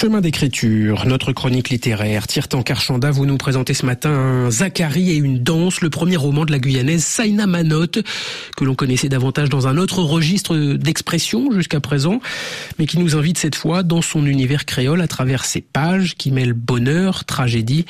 [0.00, 2.26] Chemin d'écriture, notre chronique littéraire.
[2.26, 6.52] Tirtan Karchanda, vous nous présentez ce matin Zachary et une danse, le premier roman de
[6.52, 8.00] la Guyanaise Saina Manot,
[8.56, 12.20] que l'on connaissait davantage dans un autre registre d'expression jusqu'à présent,
[12.78, 16.30] mais qui nous invite cette fois dans son univers créole à travers ses pages qui
[16.30, 17.84] mêlent bonheur, tragédie,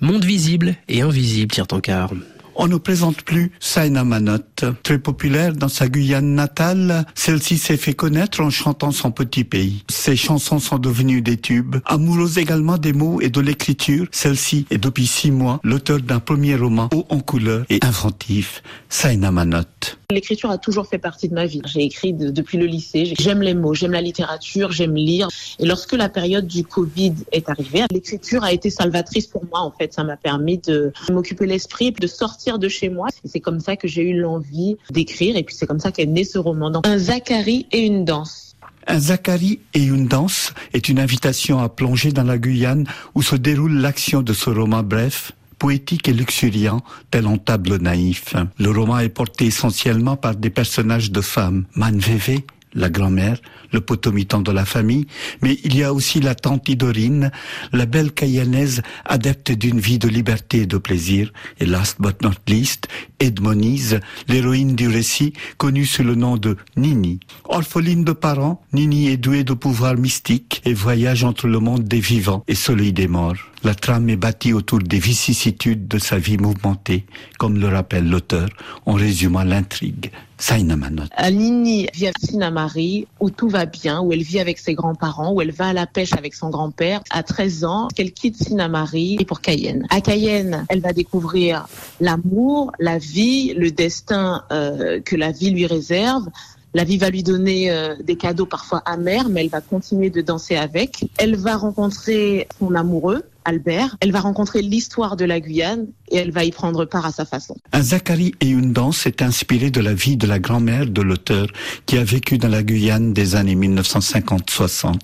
[0.00, 2.12] monde visible et invisible, Tirtankar.
[2.58, 4.38] On ne présente plus Saina Manot.
[4.82, 9.84] Très populaire dans sa Guyane natale, celle-ci s'est fait connaître en chantant son petit pays.
[9.90, 11.76] Ses chansons sont devenues des tubes.
[11.84, 16.56] Amoureuse également des mots et de l'écriture, celle-ci est depuis six mois l'auteur d'un premier
[16.56, 19.66] roman haut en couleur et inventif, Saina Manot.
[20.10, 21.60] L'écriture a toujours fait partie de ma vie.
[21.66, 23.12] J'ai écrit depuis le lycée.
[23.18, 25.28] J'aime les mots, j'aime la littérature, j'aime lire.
[25.58, 29.60] Et lorsque la période du Covid est arrivée, l'écriture a été salvatrice pour moi.
[29.60, 33.08] En fait, ça m'a permis de m'occuper l'esprit, de sortir de chez moi.
[33.24, 35.36] C'est comme ça que j'ai eu l'envie d'écrire.
[35.36, 36.70] Et puis c'est comme ça qu'est né ce roman.
[36.70, 38.56] Donc, un Zacharie et une danse.
[38.86, 43.34] Un Zacharie et une danse est une invitation à plonger dans la Guyane où se
[43.34, 48.34] déroule l'action de ce roman bref poétique et luxuriant, tel un tableau naïf.
[48.58, 52.42] Le roman est porté essentiellement par des personnages de femmes, Manveve,
[52.76, 53.38] la grand-mère,
[53.72, 55.06] le potomitan de la famille,
[55.42, 57.32] mais il y a aussi la tante Idorine,
[57.72, 62.34] la belle cayanaise adepte d'une vie de liberté et de plaisir, et last but not
[62.46, 62.86] least,
[63.20, 67.20] Edmonise, l'héroïne du récit, connue sous le nom de Nini.
[67.44, 72.00] Orpheline de parents, Nini est douée de pouvoirs mystiques et voyage entre le monde des
[72.00, 73.36] vivants et celui des morts.
[73.64, 77.04] La trame est bâtie autour des vicissitudes de sa vie mouvementée,
[77.38, 78.48] comme le rappelle l'auteur
[78.84, 80.12] en résumant l'intrigue.
[80.38, 81.04] Sainamanot.
[81.32, 85.40] Nini vit à Sinamari, où tout va bien, où elle vit avec ses grands-parents, où
[85.40, 87.00] elle va à la pêche avec son grand-père.
[87.10, 89.86] À 13 ans, qu'elle quitte Sinamari pour Cayenne.
[89.88, 91.66] À Cayenne, elle va découvrir
[92.00, 96.26] l'amour, la vie, le destin euh, que la vie lui réserve.
[96.74, 100.20] La vie va lui donner euh, des cadeaux parfois amers, mais elle va continuer de
[100.20, 101.04] danser avec.
[101.16, 103.96] Elle va rencontrer son amoureux, Albert.
[104.00, 107.24] Elle va rencontrer l'histoire de la Guyane et elle va y prendre part à sa
[107.24, 107.56] façon.
[107.72, 111.46] Un Zacharie et une danse est inspiré de la vie de la grand-mère de l'auteur
[111.86, 114.98] qui a vécu dans la Guyane des années 1950-60.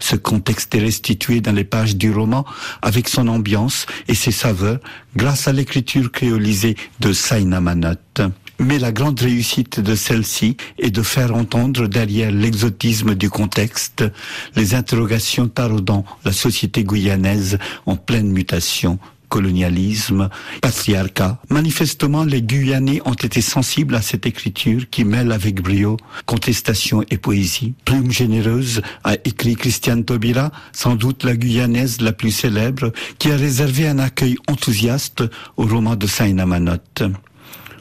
[0.00, 2.44] Ce contexte est restitué dans les pages du roman
[2.82, 4.78] avec son ambiance et ses saveurs
[5.16, 7.94] grâce à l'écriture créolisée de Saina Manot.
[8.60, 14.04] Mais la grande réussite de celle-ci est de faire entendre derrière l'exotisme du contexte
[14.54, 18.98] les interrogations taraudant la société guyanaise en pleine mutation
[19.30, 20.28] colonialisme,
[20.60, 21.38] patriarcat.
[21.48, 27.16] Manifestement, les Guyanais ont été sensibles à cette écriture qui mêle avec brio contestation et
[27.16, 27.74] poésie.
[27.84, 33.36] Plume généreuse a écrit Christiane Taubira, sans doute la Guyanaise la plus célèbre, qui a
[33.36, 35.22] réservé un accueil enthousiaste
[35.56, 36.44] au roman de Saina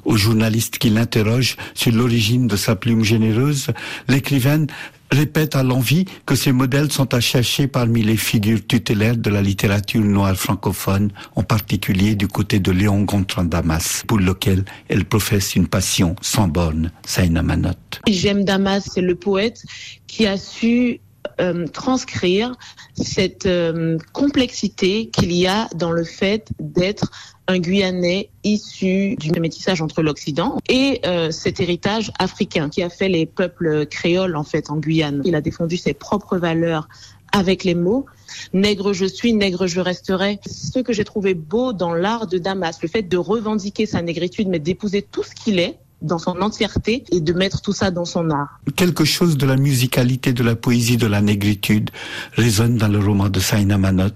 [0.09, 3.67] Manot au journaliste qui l'interroge sur l'origine de sa plume généreuse,
[4.07, 4.67] l'écrivaine
[5.11, 9.41] répète à l'envie que ces modèles sont à chercher parmi les figures tutélaires de la
[9.41, 15.55] littérature noire francophone, en particulier du côté de Léon Gontran Damas, pour lequel elle professe
[15.55, 17.69] une passion sans borne, Saina Manot.
[18.07, 19.63] J'aime Damas, c'est le poète
[20.07, 20.99] qui a su
[21.39, 22.55] euh, transcrire
[22.95, 27.11] cette euh, complexité qu'il y a dans le fait d'être
[27.47, 33.09] un Guyanais issu du métissage entre l'Occident et euh, cet héritage africain qui a fait
[33.09, 35.21] les peuples créoles en fait en Guyane.
[35.25, 36.87] Il a défendu ses propres valeurs
[37.31, 38.05] avec les mots.
[38.53, 40.39] Nègre je suis, nègre je resterai.
[40.45, 44.47] Ce que j'ai trouvé beau dans l'art de Damas, le fait de revendiquer sa négritude
[44.47, 48.05] mais d'épouser tout ce qu'il est, dans son entièreté et de mettre tout ça dans
[48.05, 48.59] son art.
[48.75, 51.89] Quelque chose de la musicalité, de la poésie, de la négritude
[52.33, 54.09] résonne dans le roman de Saina Manot,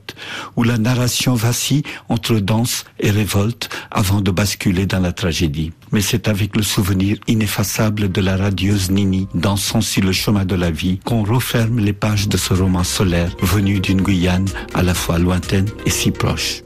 [0.55, 5.71] où la narration vacille entre danse et révolte avant de basculer dans la tragédie.
[5.91, 10.55] Mais c'est avec le souvenir ineffaçable de la radieuse Nini dansant sur le chemin de
[10.55, 14.93] la vie qu'on referme les pages de ce roman solaire venu d'une Guyane à la
[14.93, 16.62] fois lointaine et si proche.